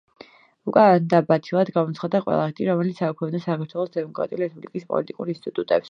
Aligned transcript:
უკანონოდ 0.69 1.03
და 1.11 1.19
ბათილად 1.31 1.69
გამოაცხადა 1.75 2.23
ყველა 2.25 2.47
აქტი, 2.53 2.67
რომლებიც 2.71 3.05
აუქმებდა 3.09 3.45
საქართველოს 3.47 3.95
დემოკრატიული 3.99 4.47
რესპუბლიკის 4.49 4.93
პოლიტიკურ 4.93 5.35
ინსტიტუტებს. 5.37 5.79